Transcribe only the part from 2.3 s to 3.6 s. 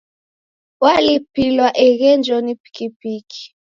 ni pikipiki.